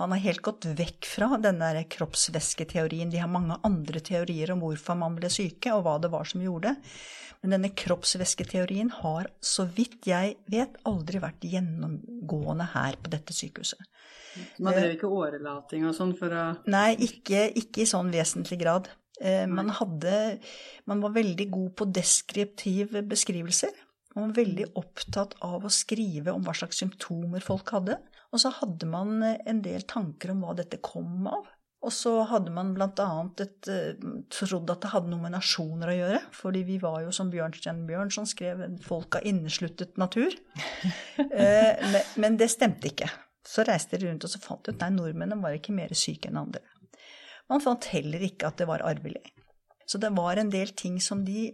[0.02, 3.10] han har helt gått vekk fra den der kroppsvæsketeorien.
[3.14, 6.46] De har mange andre teorier om hvorfor man ble syke, og hva det var som
[6.46, 6.94] gjorde det.
[7.42, 13.82] Men denne kroppsvæsketeorien har, så vidt jeg vet, aldri vært gjennomgående her på dette sykehuset.
[14.62, 18.92] Man drev ikke årelating og sånn for å Nei, ikke, ikke i sånn vesentlig grad.
[19.22, 20.40] Eh, man hadde
[20.90, 23.74] Man var veldig god på deskriptive beskrivelser.
[24.16, 28.00] Man var veldig opptatt av å skrive om hva slags symptomer folk hadde.
[28.32, 31.50] Og så hadde man eh, en del tanker om hva dette kom av.
[31.82, 33.08] Og så hadde man bl.a.
[34.30, 36.20] trodd at det hadde noe med nasjoner å gjøre.
[36.38, 40.36] Fordi vi var jo, som Bjørnstjerne Bjørnson skrev, folk av innesluttet natur.
[41.32, 43.08] Eh, men, men det stemte ikke.
[43.48, 46.30] Så reiste de rundt og så fant de ut nei, nordmennene var ikke mer syke
[46.30, 46.62] enn andre.
[47.52, 49.26] Man fant heller ikke at det var arvelig.
[49.84, 51.50] Så det var en del ting som de,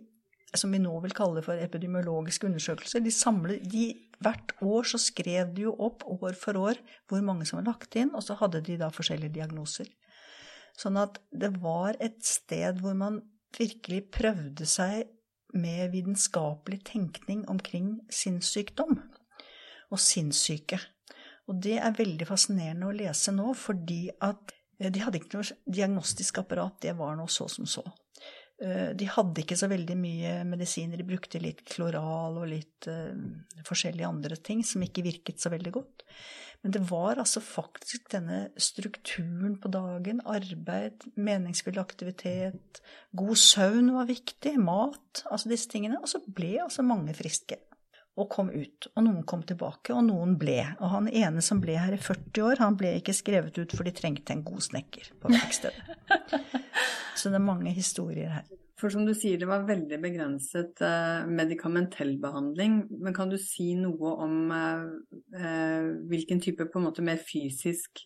[0.54, 3.88] som vi nå vil kalle for epidemiologiske undersøkelser, de samlet, de,
[4.22, 6.80] hvert år så skrev de jo opp år for år
[7.10, 9.90] hvor mange som var lagt inn, og så hadde de da forskjellige diagnoser.
[10.78, 13.24] Sånn at det var et sted hvor man
[13.58, 15.08] virkelig prøvde seg
[15.58, 19.00] med vitenskapelig tenkning omkring sinnssykdom
[19.90, 20.80] og sinnssyke.
[21.48, 26.42] Og det er veldig fascinerende å lese nå, fordi at de hadde ikke noe diagnostisk
[26.44, 27.84] apparat, det var noe så som så.
[28.62, 33.14] Eh, De hadde ikke så veldig mye medisiner, de brukte litt kloral og litt eh,
[33.68, 36.06] forskjellige andre ting som ikke virket så veldig godt.
[36.66, 42.82] Men det var altså faktisk denne strukturen på dagen, arbeid, meningsfull aktivitet,
[43.14, 46.02] god søvn var viktig, mat, altså disse tingene.
[46.02, 47.60] Og så ble altså mange friske.
[48.18, 48.90] Og kom ut.
[48.96, 50.60] Og noen kom tilbake, og noen ble.
[50.82, 53.88] Og han ene som ble her i 40 år, han ble ikke skrevet ut for
[53.88, 55.98] de trengte en god snekker på verkstedet.
[57.18, 58.48] Så det er mange historier her.
[58.78, 62.84] For som du sier, det var veldig begrenset eh, medikamentell behandling.
[63.02, 64.84] Men kan du si noe om eh,
[65.34, 68.04] eh, hvilken type på en måte mer fysisk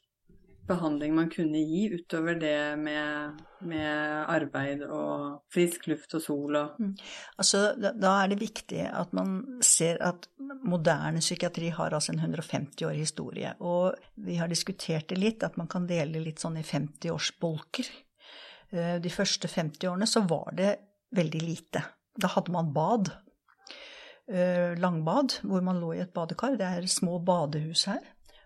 [0.71, 6.81] behandling man kunne gi utover det med, med arbeid og frisk luft og sol og
[6.81, 6.93] mm.
[7.37, 10.27] Altså, da, da, er det viktig at man ser at
[10.63, 13.53] moderne psykiatri har altså en 150 år historie.
[13.59, 17.89] Og vi har diskutert det litt, at man kan dele litt sånn i 50-årsbolker.
[18.71, 20.71] Eh, de første 50 årene så var det
[21.15, 21.83] veldig lite.
[22.15, 23.11] Da hadde man bad.
[24.31, 26.57] Eh, langbad, hvor man lå i et badekar.
[26.59, 28.03] Det er små badehus her.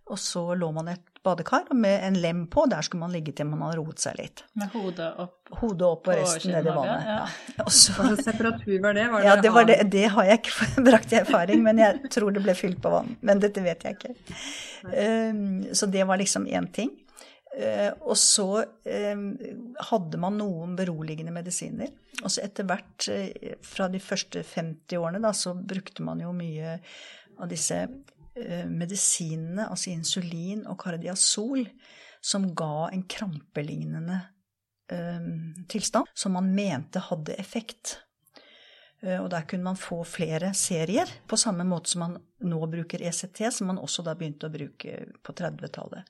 [0.10, 2.66] Og så lå man i et badekar med en lem på.
[2.72, 4.44] Der skulle man ligge til man hadde roet seg litt.
[4.60, 5.38] Med hodet opp?
[5.62, 7.08] Hodet opp og resten ned i vannet.
[7.10, 7.16] Ja.
[7.22, 7.56] Ja.
[7.60, 9.08] Hva slags temperatur var det?
[9.14, 12.14] Var det ja, det, var det, det, har jeg ikke brakt i erfaring, men jeg
[12.14, 13.16] tror det ble fylt på vann.
[13.26, 14.14] Men dette vet jeg ikke.
[14.86, 16.94] Um, så det var liksom én ting.
[17.56, 18.50] Uh, og så
[18.84, 19.20] eh,
[19.90, 21.94] hadde man noen beroligende medisiner.
[22.22, 26.36] Og så etter hvert, uh, fra de første 50 årene, da, så brukte man jo
[26.36, 26.80] mye
[27.40, 27.80] av disse
[28.68, 31.66] medisinene, altså insulin og kardiasol,
[32.26, 34.22] som ga en krampelignende
[35.72, 38.00] tilstand, som man mente hadde effekt.
[39.06, 43.46] Og der kunne man få flere serier, på samme måte som man nå bruker ECT,
[43.54, 46.06] som man også da begynte å bruke på 30-tallet.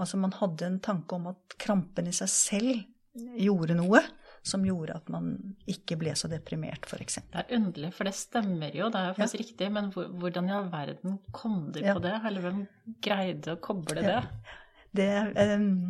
[0.00, 2.82] Altså man hadde en tanke om at krampen i seg selv
[3.38, 4.00] gjorde noe
[4.44, 5.30] som gjorde at man
[5.70, 7.20] ikke ble så deprimert, f.eks.
[7.32, 9.44] Det er underlig, for det stemmer jo, det er jo faktisk ja.
[9.44, 12.14] riktig, men hvordan i all verden kom de på det?
[12.28, 12.64] Eller hvem
[13.04, 14.18] greide å koble det?
[14.94, 15.08] Det,
[15.56, 15.88] um,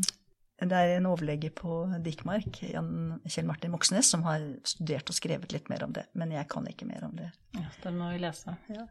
[0.63, 5.53] det er en overlege på Dikmark, Jan Kjell Martin Moxnes, som har studert og skrevet
[5.53, 6.07] litt mer om det.
[6.15, 7.33] Men jeg kan ikke mer om det.
[7.59, 8.55] Ja, Det må vi lese.
[8.71, 8.87] Ja.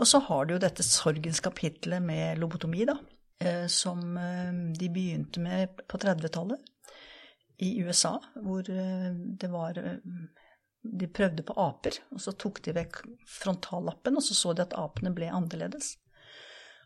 [0.00, 2.96] Og så har du jo dette sorgens kapitlet med lobotomi, da.
[3.44, 6.72] Eh, som eh, de begynte med på 30-tallet
[7.62, 9.78] i USA, hvor eh, det var
[10.84, 12.98] De prøvde på aper, og så tok de vekk
[13.38, 15.94] frontallappen, og så så de at apene ble annerledes.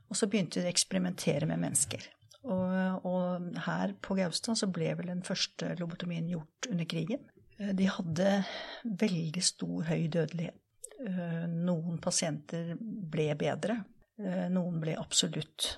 [0.08, 2.06] Og så begynte de å eksperimentere med mennesker.
[2.46, 7.26] Og, og her på Gaustad så ble vel den første lobotomien gjort under krigen.
[7.58, 8.36] De hadde
[9.02, 10.62] veldig stor, høy dødelighet.
[11.50, 13.80] Noen pasienter ble bedre.
[14.54, 15.72] Noen ble absolutt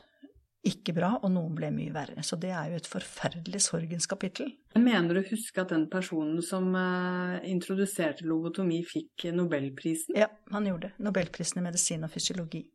[0.66, 2.20] ikke bra, og noen ble mye verre.
[2.26, 4.50] Så det er jo et forferdelig sorgens kapittel.
[4.76, 10.18] Mener du å huske at den personen som uh, introduserte lobotomi, fikk nobelprisen?
[10.20, 11.06] Ja, han gjorde det.
[11.06, 12.66] Nobelprisen i medisin og fysiologi.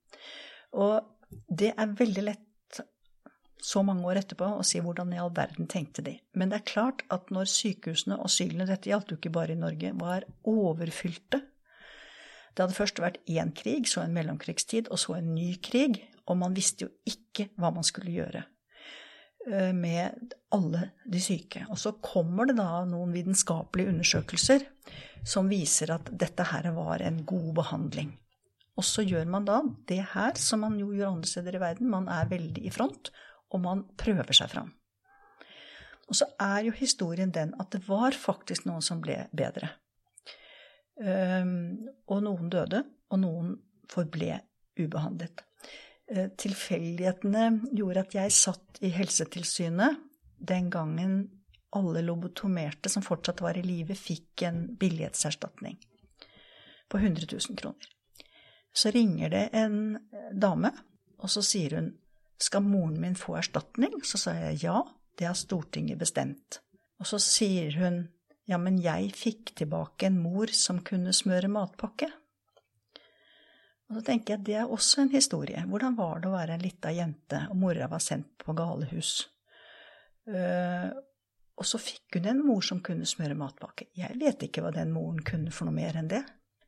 [0.82, 0.98] Og
[1.46, 2.82] det er veldig lett
[3.66, 6.18] så mange år etterpå å si hvordan i all verden tenkte de.
[6.38, 9.62] Men det er klart at når sykehusene og asylene, dette gjaldt jo ikke bare i
[9.62, 11.42] Norge, var overfylte
[12.56, 16.38] Det hadde først vært én krig, så en mellomkrigstid, og så en ny krig og
[16.42, 18.42] man visste jo ikke hva man skulle gjøre
[19.52, 21.66] eh, med alle de syke.
[21.70, 24.68] Og så kommer det da noen vitenskapelige undersøkelser
[25.26, 28.14] som viser at dette her var en god behandling.
[28.76, 31.92] Og så gjør man da det her som man jo gjør andre steder i verden.
[31.92, 33.12] Man er veldig i front,
[33.54, 34.74] og man prøver seg fram.
[36.06, 39.72] Og så er jo historien den at det var faktisk noen som ble bedre.
[40.96, 43.56] Um, og noen døde, og noen
[43.92, 44.38] forble
[44.80, 45.44] ubehandlet.
[46.12, 49.98] Eh, tilfeldighetene gjorde at jeg satt i Helsetilsynet
[50.38, 51.18] den gangen
[51.76, 55.80] alle lobotomerte som fortsatt var i live, fikk en billighetserstatning
[56.92, 57.90] på 100 000 kroner.
[58.76, 60.72] Så ringer det en eh, dame,
[61.18, 61.94] og så sier hun
[62.42, 64.02] skal moren min få erstatning?
[64.04, 64.82] Så sa jeg ja,
[65.18, 66.60] det har Stortinget bestemt.
[67.00, 68.04] Og så sier hun
[68.46, 72.12] ja, men jeg fikk tilbake en mor som kunne smøre matpakke.
[73.90, 75.62] Og så tenker jeg at det er også en historie.
[75.70, 79.20] Hvordan var det å være en lita jente, og mora var sendt på galehus?
[80.26, 80.90] Uh,
[81.56, 83.92] og så fikk hun en mor som kunne smøre matpakke.
[83.96, 86.24] Jeg vet ikke hva den moren kunne for noe mer enn det.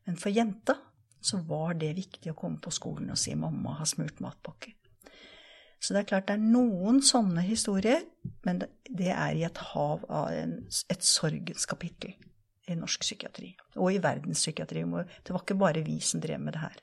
[0.06, 0.78] Men for jenta
[1.20, 4.76] så var det viktig å komme på skolen og si 'mamma har smurt matpakke'.
[5.80, 8.02] Så det er klart det er noen sånne historier,
[8.46, 12.14] men det er i et hav av en, et sorgens kapittel
[12.68, 13.56] i norsk psykiatri.
[13.76, 14.82] Og i verdenspsykiatri.
[15.24, 16.82] Det var ikke bare vi som drev med det her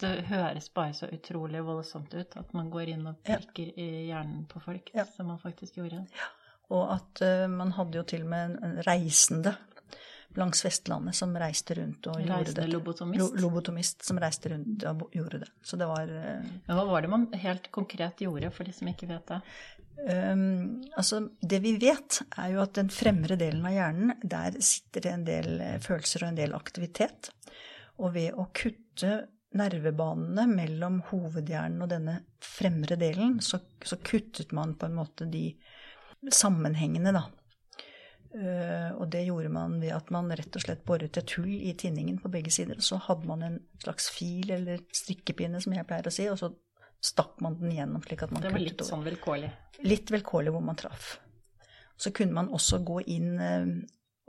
[0.00, 3.74] det høres bare så utrolig voldsomt ut at man går inn og prikker ja.
[3.76, 5.06] i hjernen på folk, ja.
[5.08, 6.04] som man faktisk gjorde.
[6.16, 6.28] Ja.
[6.70, 9.56] Og at uh, man hadde jo til og med en, en reisende
[10.38, 12.68] langs Vestlandet som reiste rundt og reisende gjorde det.
[12.70, 13.20] Lobotomist?
[13.20, 15.50] Lo lobotomist som reiste rundt og gjorde det.
[15.66, 19.10] Så det var uh, Hva var det man helt konkret gjorde, for de som ikke
[19.10, 19.40] vet det?
[20.00, 25.04] Um, altså, det vi vet, er jo at den fremre delen av hjernen, der sitter
[25.04, 25.50] det en del
[25.84, 27.34] følelser og en del aktivitet.
[28.00, 29.18] Og ved å kutte
[29.56, 35.50] nervebanene mellom hovedhjernen og denne fremre delen, så, så, kuttet man på en måte de
[36.30, 37.26] sammenhengene, da.
[38.30, 41.72] Uh, og det gjorde man ved at man rett og slett boret et hull i
[41.74, 42.78] tinningen på begge sider.
[42.78, 46.38] Og så hadde man en slags fil eller strikkepinne, som jeg pleier å si, og
[46.38, 46.52] så
[47.02, 48.04] stakk man den gjennom.
[48.06, 49.50] slik at man Det var litt sånn vilkårlig?
[49.82, 51.16] Litt vilkårlig hvor man traff.
[52.00, 53.66] Så kunne man også gå inn uh,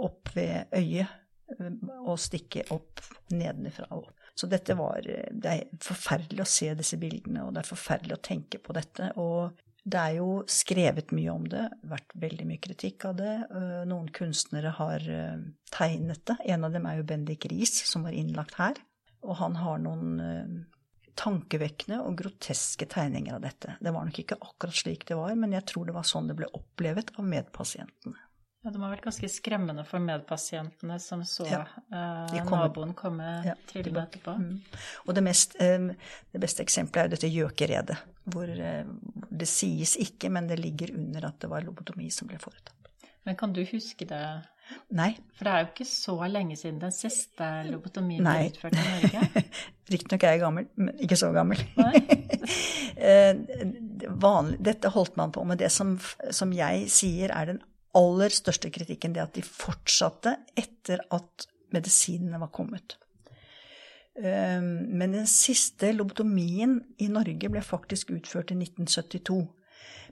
[0.02, 1.14] opp ved øyet
[1.60, 1.70] uh,
[2.08, 3.92] og stikke opp nedenfra.
[4.36, 8.24] Så dette var Det er forferdelig å se disse bildene, og det er forferdelig å
[8.26, 9.12] tenke på dette.
[9.22, 13.36] Og det er jo skrevet mye om det, vært veldig mye kritikk av det.
[13.50, 16.38] Øh, noen kunstnere har øh, tegnet det.
[16.54, 18.78] En av dem er jo Bendik Riis, som var innlagt her.
[19.22, 20.66] Og han har noen
[21.20, 23.76] tankevekkende og groteske tegninger av dette.
[23.82, 26.38] Det var nok ikke akkurat slik det var, men jeg tror det var sånn det
[26.40, 28.18] ble opplevet av medpasientene.
[28.62, 33.30] Ja, Det må ha vært ganske skremmende for medpasientene som så ja, kommer, naboen komme
[33.48, 34.36] ja, trillende etterpå.
[34.38, 34.60] Mm.
[35.08, 35.88] Og det, mest, eh,
[36.30, 37.98] det, beste eksempelet er jo dette gjøkeredet,
[38.30, 38.86] hvor eh,
[39.34, 42.78] det sies ikke, men det ligger under at det var lobotomi som ble foretatt.
[43.26, 44.22] Men kan du huske det?
[44.94, 45.10] Nei.
[45.38, 49.44] For det er jo ikke så lenge siden den siste lobotomien ble utført i Norge.
[49.92, 51.66] Riktignok er jeg gammel, men ikke så gammel.
[51.82, 51.98] Nei.
[54.22, 55.60] vanlig, dette holdt man på med.
[55.60, 55.98] Det som,
[56.30, 57.60] som jeg sier er den
[57.98, 62.98] aller største kritikken det at de fortsatte etter at medisinene var kommet.
[64.20, 69.42] Ehm, men den siste lobotomien i Norge ble faktisk utført i 1972.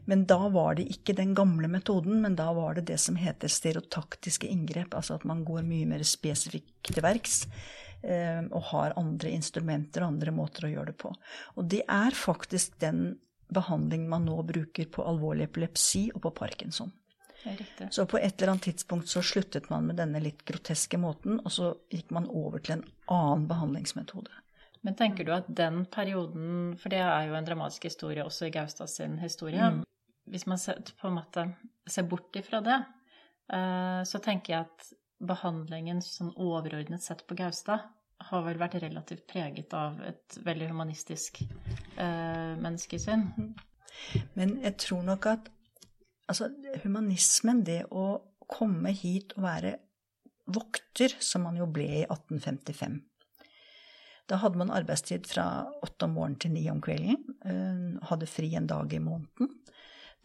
[0.09, 3.51] Men da var det ikke den gamle metoden, men da var det det som heter
[3.51, 4.95] stereotaktiske inngrep.
[4.95, 7.43] Altså at man går mye mer spesifikt til verks
[8.03, 11.13] ehm, og har andre instrumenter og andre måter å gjøre det på.
[11.59, 16.91] Og det er faktisk den behandlingen man nå bruker på alvorlig epilepsi og på parkinson.
[17.89, 21.51] Så på et eller annet tidspunkt så sluttet man med denne litt groteske måten, og
[21.55, 24.31] så gikk man over til en annen behandlingsmetode.
[24.81, 28.53] Men tenker du at den perioden, for det er jo en dramatisk historie også i
[28.55, 29.85] Gaustad sin historie mm.
[30.29, 30.59] Hvis man
[31.01, 31.43] på en måte
[31.89, 32.75] ser bort ifra det,
[33.49, 34.91] eh, så tenker jeg at
[35.25, 37.87] behandlingen sånn overordnet sett på Gaustad
[38.29, 43.25] har vel vært relativt preget av et veldig humanistisk eh, menneskesyn.
[44.37, 45.49] Men jeg tror nok at
[46.29, 46.49] Altså,
[46.83, 49.75] humanismen, det å komme hit og være
[50.49, 52.99] vokter, som man jo ble i 1855
[54.29, 55.45] Da hadde man arbeidstid fra
[55.85, 57.17] åtte om morgenen til ni om kvelden.
[57.45, 59.49] Eh, hadde fri en dag i måneden.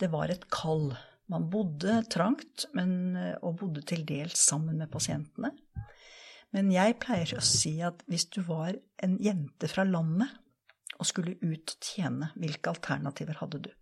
[0.01, 0.91] Det var et kall.
[1.33, 5.55] Man bodde trangt, men, eh, og bodde til dels sammen med pasientene.
[6.53, 10.29] Men jeg pleier å si at hvis du var en jente fra landet
[11.01, 13.73] og skulle ut og tjene, hvilke alternativer hadde du?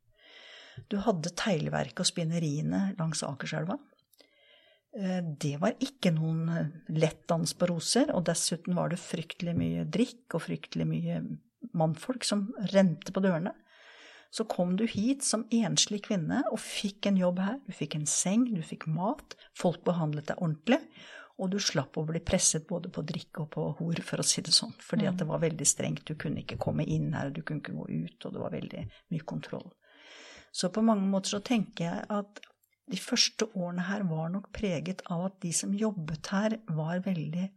[0.90, 3.78] Du hadde teglverket og spinneriene langs Akerselva.
[4.98, 9.56] Eh, det var ikke noen eh, lett dans på roser, og dessuten var det fryktelig
[9.56, 11.22] mye drikk og fryktelig mye
[11.78, 13.54] mannfolk som rente på dørene.
[14.32, 17.58] Så kom du hit som enslig kvinne og fikk en jobb her.
[17.66, 20.80] Du fikk en seng, du fikk mat, folk behandlet deg ordentlig.
[21.40, 24.44] Og du slapp å bli presset både på drikke og på hor, for å si
[24.44, 24.72] det sånn.
[24.80, 26.04] Fordi at det var veldig strengt.
[26.08, 28.84] Du kunne ikke komme inn her, du kunne ikke gå ut, og det var veldig
[29.12, 29.68] mye kontroll.
[30.52, 32.42] Så på mange måter så tenker jeg at
[32.92, 37.48] de første årene her var nok preget av at de som jobbet her, var veldig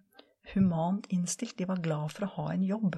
[0.53, 1.57] humant innstilt.
[1.59, 2.95] De var glad for å ha en jobb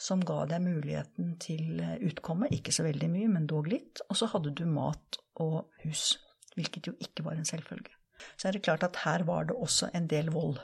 [0.00, 2.48] som ga deg muligheten til utkomme.
[2.54, 4.00] Ikke så veldig mye, men dog litt.
[4.08, 6.16] Og så hadde du mat og hus,
[6.56, 7.92] hvilket jo ikke var en selvfølge.
[8.38, 10.60] Så er det klart at her var det også en del vold.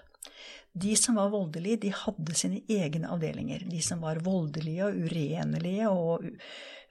[0.78, 3.64] De som var voldelige, de hadde sine egne avdelinger.
[3.70, 6.28] De som var voldelige og urenelige og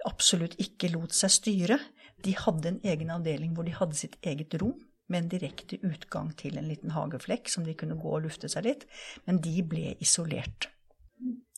[0.07, 1.79] absolutt ikke lot seg styre,
[2.25, 6.33] de hadde en egen avdeling hvor de hadde sitt eget rom med en direkte utgang
[6.39, 8.87] til en liten hageflekk som de kunne gå og lufte seg litt,
[9.27, 10.67] men de ble isolert.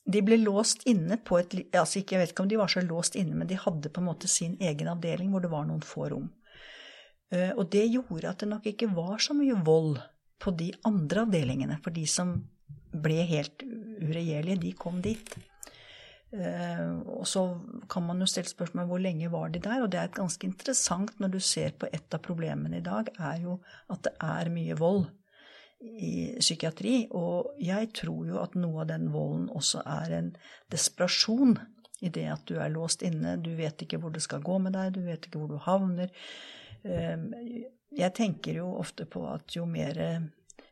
[0.09, 3.17] De ble låst inne på et altså Jeg vet ikke om de var så låst
[3.19, 6.09] inne, men de hadde på en måte sin egen avdeling hvor det var noen få
[6.13, 6.29] rom.
[7.31, 9.99] Eh, og det gjorde at det nok ikke var så mye vold
[10.39, 12.37] på de andre avdelingene, for de som
[12.89, 15.35] ble helt uregjerlige, de kom dit.
[16.29, 17.43] Eh, og så
[17.89, 21.15] kan man jo stille spørsmål hvor lenge var de der, og det er ganske interessant
[21.19, 23.57] når du ser på et av problemene i dag, er jo
[23.89, 25.07] at det er mye vold
[25.79, 27.07] i psykiatri.
[27.17, 30.31] Og jeg tror jo at noe av den volden også er en
[30.71, 31.57] desperasjon
[32.05, 34.77] i det at du er låst inne, du vet ikke hvor det skal gå med
[34.77, 36.13] deg, du vet ikke hvor du havner.
[37.91, 39.97] Eh, jeg tenker jo ofte på at jo mer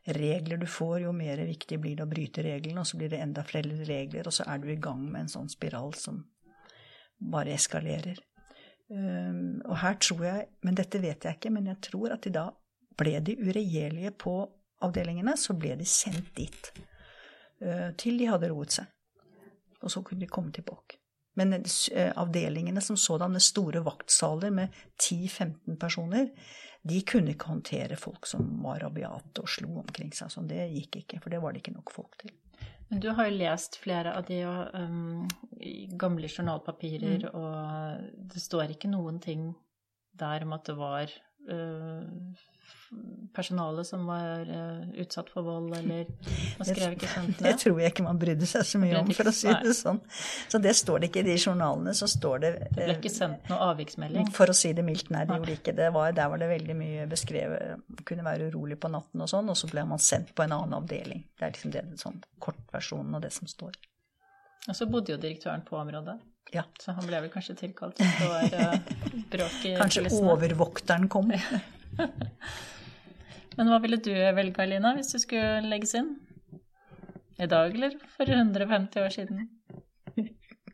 [0.08, 3.20] regler du får, jo mer viktig blir det å bryte reglene, og så blir det
[3.20, 6.22] enda flere regler, og så er du i gang med en sånn spiral som
[7.18, 8.20] bare eskalerer.
[8.88, 12.32] Um, og her tror jeg, men dette vet jeg ikke, men jeg tror at de
[12.32, 12.46] da
[12.98, 14.38] ble de uregjerlige på
[14.86, 16.70] avdelingene, så ble de sendt dit.
[17.60, 18.86] Uh, til de hadde roet seg.
[19.82, 20.96] og så kunne de komme tilbake.
[21.36, 26.32] Men uh, avdelingene som sådanne store vaktsaler med 10-15 personer,
[26.82, 30.30] de kunne ikke håndtere folk som var rabiate og slo omkring seg.
[30.32, 32.34] Så det gikk ikke, for det var det ikke nok folk til.
[32.88, 35.26] Men du har jo lest flere av de um,
[36.00, 37.34] gamle journalpapirer, mm.
[37.36, 39.50] og det står ikke noen ting
[40.18, 41.12] der om at det var
[41.50, 42.06] uh,
[43.34, 46.06] personale som var uh, utsatt for vold, eller
[46.58, 47.42] man skrev ikke sånt?
[47.44, 50.00] Det tror jeg ikke man brydde seg så mye om, for å si det sånn.
[50.48, 51.94] Så det står det ikke i de journalene.
[51.96, 54.30] Så står det Det ble ikke sendt noe avviksmelding?
[54.36, 55.76] For å si det mildt, nei, det gjorde ikke.
[55.78, 57.84] Det var, der var det veldig mye beskrevet.
[58.08, 60.78] Kunne være urolig på natten og sånn, og så ble man sendt på en annen
[60.80, 61.26] avdeling.
[61.36, 63.76] Det er liksom det, sånn kortversjonen av det som står.
[64.68, 66.18] Og så bodde jo direktøren på området.
[66.52, 66.64] Ja.
[66.80, 68.78] Så han ble vel kanskje tilkalt Så det var
[69.28, 71.28] bråk i Kanskje overvokteren kom.
[73.58, 76.12] Men hva ville du velge, Alina, hvis du skulle legges inn?
[77.38, 79.48] I dag, eller for 150 år siden?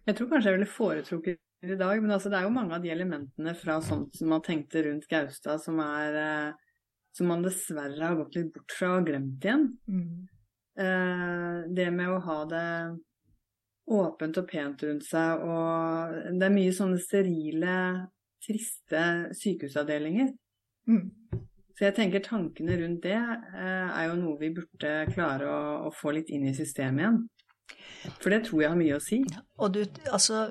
[0.05, 2.85] Jeg tror kanskje jeg ville foretrukket i dag, men altså, det er jo mange av
[2.85, 6.85] de elementene fra sånt som man tenkte rundt Gaustad, som, er, eh,
[7.17, 9.67] som man dessverre har gått litt bort fra og glemt igjen.
[9.89, 10.29] Mm.
[10.85, 12.69] Eh, det med å ha det
[13.95, 17.77] åpent og pent rundt seg, og det er mye sånne sterile,
[18.45, 19.05] triste
[19.41, 20.35] sykehusavdelinger.
[20.91, 21.07] Mm.
[21.75, 25.95] Så jeg tenker tankene rundt det eh, er jo noe vi burde klare å, å,
[25.95, 27.23] få litt inn i systemet igjen.
[28.21, 29.19] For det tror jeg har mye å si.
[29.65, 29.81] Og du,
[30.13, 30.45] altså,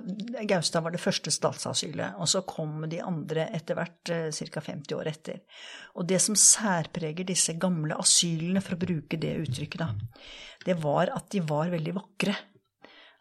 [0.49, 4.63] Gaustad var det første statsasylet, og så kom de andre etter hvert eh, ca.
[4.65, 5.43] 50 år etter.
[5.95, 10.25] Og det som særpreger disse gamle asylene, for å bruke det uttrykket, da,
[10.65, 12.36] det var at de var veldig vakre.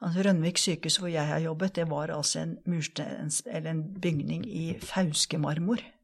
[0.02, 4.72] Altså Rønvik sykehus, hvor jeg har jobbet, det var altså en, mursteins, en bygning i
[4.82, 5.78] fauske-marmor.
[5.78, 6.01] Uh,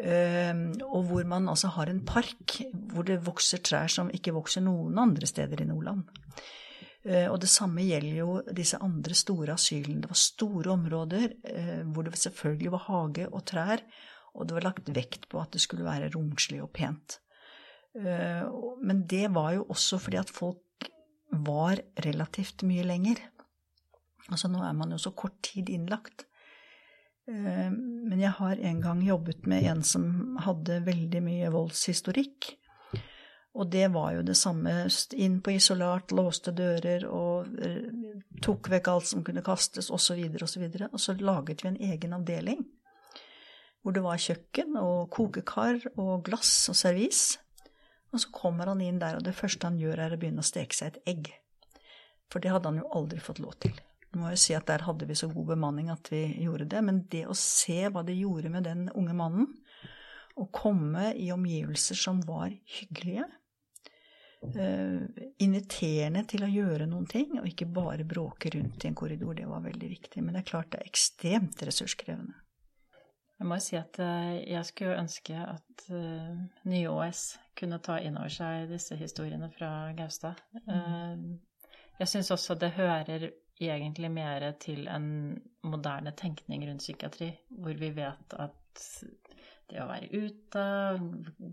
[0.00, 4.96] og hvor man altså har en park hvor det vokser trær som ikke vokser noen
[4.98, 6.06] andre steder i Nordland.
[7.00, 10.02] Uh, og det samme gjelder jo disse andre store asylene.
[10.04, 13.84] Det var store områder uh, hvor det selvfølgelig var hage og trær,
[14.36, 17.20] og det var lagt vekt på at det skulle være romslig og pent.
[18.86, 20.86] men det var jo også fordi at folk
[21.32, 23.18] var relativt mye lenger.
[24.30, 26.29] Altså nå er man jo så kort tid innlagt.
[27.30, 32.56] Eh, men jeg har en gang jobbet med en som hadde veldig mye voldshistorikk.
[33.58, 34.72] Og det var jo det samme.
[35.18, 40.66] Inn på isolat, låste dører og eh, tok vekk alt som kunne kastes, osv., osv.
[40.68, 42.66] Og, og så laget vi en egen avdeling
[43.80, 47.38] hvor det var kjøkken og kokekar og glass og servis.
[48.12, 50.46] Og så kommer han inn der, og det første han gjør, er å begynne å
[50.46, 51.30] steke seg et egg.
[52.30, 53.72] For det hadde han jo aldri fått lov til.
[54.18, 57.04] Må jeg si at Der hadde vi så god bemanning at vi gjorde det, men
[57.12, 59.52] det å se hva det gjorde med den unge mannen,
[60.40, 63.26] å komme i omgivelser som var hyggelige,
[64.56, 65.02] uh,
[65.42, 69.48] inviterende til å gjøre noen ting, og ikke bare bråke rundt i en korridor, det
[69.50, 70.22] var veldig viktig.
[70.24, 72.38] Men det er klart det er ekstremt ressurskrevende.
[73.40, 77.22] Jeg må jo si at eh, jeg skulle ønske at uh, nye OS
[77.56, 80.40] kunne ta inn over seg disse historiene fra Gaustad.
[80.66, 81.38] Mm.
[82.00, 83.30] Jeg syns også det hører
[83.68, 85.10] egentlig mer til en
[85.68, 87.28] moderne tenkning rundt psykiatri,
[87.60, 88.84] hvor vi vet at
[89.70, 90.64] det å være ute,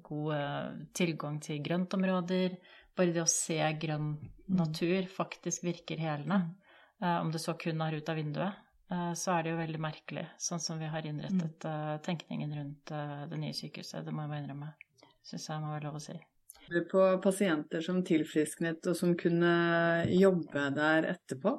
[0.08, 2.56] god tilgang til grøntområder,
[2.98, 4.56] bare det å se grønn mm.
[4.58, 6.42] natur faktisk virker helende.
[7.04, 8.64] Uh, om det så kun er ut av vinduet.
[8.88, 12.94] Eh, så er det jo veldig merkelig, sånn som vi har innrettet uh, tenkningen rundt
[13.30, 14.06] det nye sykehuset.
[14.06, 14.72] Det må jeg bare innrømme.
[15.28, 16.16] Syns jeg må være lov å si.
[16.92, 19.52] På pasienter som tilfrisknet og som kunne
[20.12, 21.54] jobbe der etterpå?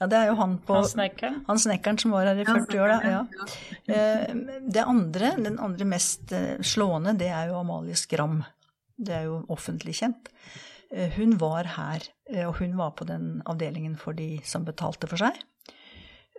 [0.00, 1.42] Ja, det er jo han på Han snekkeren?
[1.48, 3.10] Han snekkeren som var her i 40 år, da.
[3.12, 4.00] Ja.
[4.64, 6.32] Det andre, den andre mest
[6.64, 8.40] slående, det er jo Amalie Skram.
[8.96, 10.32] Det er jo offentlig kjent.
[11.18, 12.06] Hun var her,
[12.46, 15.36] og hun var på den avdelingen for de som betalte for seg.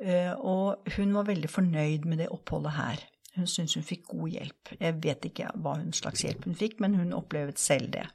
[0.02, 3.04] Eh, og hun var veldig fornøyd med det oppholdet her.
[3.36, 4.74] Hun syntes hun fikk god hjelp.
[4.80, 8.08] Jeg vet ikke hva hun slags hjelp hun fikk, men hun opplevet selv det.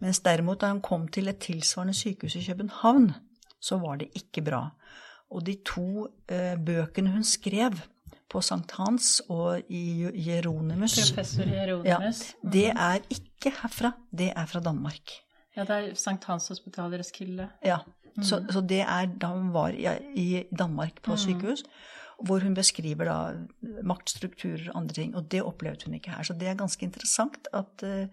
[0.00, 3.10] Mens derimot da hun kom til et tilsvarende sykehus i København,
[3.62, 4.66] så var det ikke bra.
[5.32, 7.78] Og de to eh, bøkene hun skrev
[8.32, 12.22] på Sankt Hans og i Jeronimus Professor Jeronimus.
[12.32, 15.14] Ja, det er ikke herfra, det er fra Danmark.
[15.56, 17.50] Ja, det er Sankt Hans hospital Roskilde.
[17.64, 17.82] Ja,
[18.16, 18.24] Mm.
[18.28, 19.88] Så, så, det er da hun var i,
[20.20, 21.20] i Danmark på mm.
[21.24, 21.64] sykehus,
[22.22, 25.16] hvor hun beskriver da maktstrukturer og andre ting.
[25.16, 26.22] Og det opplevde hun ikke her.
[26.22, 28.06] Så det er ganske interessant at uh,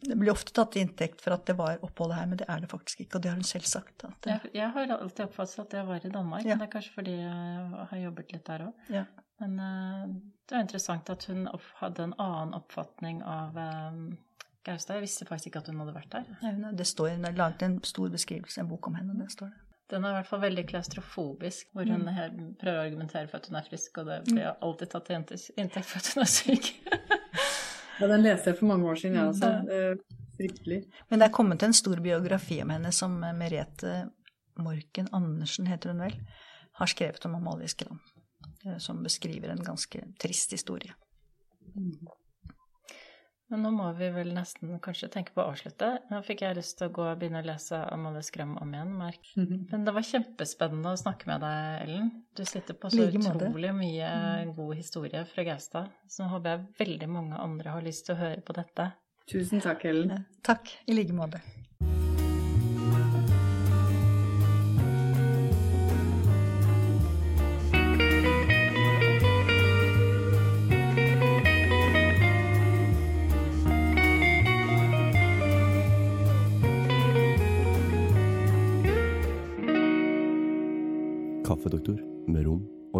[0.00, 2.62] det blir ofte tatt til inntekt for at det var oppholdet her, men det er
[2.62, 3.16] det faktisk ikke.
[3.16, 4.04] Og det har hun selv sagt.
[4.04, 6.54] At, jeg, jeg, har alltid oppfattet at jeg var i Danmark, ja.
[6.54, 8.86] men det er kanskje fordi jeg har jobbet litt der òg.
[8.92, 9.04] Ja.
[9.40, 10.04] Men uh,
[10.48, 11.44] det er interessant at hun
[11.80, 14.16] hadde en annen oppfatning av um,
[14.66, 14.98] Gaustad.
[14.98, 16.32] Jeg visste faktisk ikke at hun hadde vært der.
[16.42, 19.16] Nei, det står, Hun har laget en stor beskrivelse, en bok om henne.
[19.20, 19.62] det står det.
[19.90, 22.46] Den er i hvert fall veldig klaustrofobisk, hvor hun mm.
[22.58, 25.86] prøver å argumentere for at hun er frisk, og det blir alltid tatt til inntekt
[25.86, 26.72] for at hun er syk.
[28.00, 29.50] ja, den leste jeg for mange år siden, jeg også.
[29.70, 29.94] Ja.
[30.36, 30.82] Fryktelig.
[31.08, 33.94] Men det er kommet en stor biografi om henne som Merete
[34.60, 36.18] Morken Andersen, heter hun vel,
[36.76, 38.00] har skrevet om Amalie Skram.
[38.82, 40.92] Som beskriver en ganske trist historie.
[43.52, 45.90] Men nå må vi vel nesten kanskje tenke på å avslutte.
[46.10, 48.94] Nå fikk jeg lyst til å gå og begynne å lese Amalie Skram om igjen,
[48.98, 49.30] Mark.
[49.70, 52.10] Men det var kjempespennende å snakke med deg, Ellen.
[52.36, 54.08] Du sitter på så utrolig mye
[54.56, 55.94] god historie fra Gaustad.
[56.10, 58.90] Så nå håper jeg veldig mange andre har lyst til å høre på dette.
[59.30, 60.26] Tusen takk, Ellen.
[60.46, 60.74] Takk.
[60.86, 61.42] I like måte.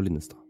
[0.07, 0.46] Linnestad.